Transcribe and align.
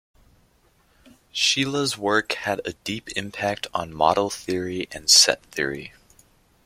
Shelah's 1.31 1.95
work 1.95 2.31
has 2.33 2.57
had 2.57 2.61
a 2.67 2.73
deep 2.83 3.09
impact 3.09 3.67
on 3.71 3.93
model 3.93 4.31
theory 4.31 4.87
and 4.91 5.07
set 5.07 5.43
theory. 5.43 5.93